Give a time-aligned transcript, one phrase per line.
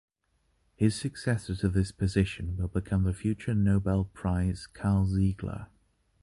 [0.73, 5.67] His successor to this position will become the future Nobel Prize Karl Ziegler.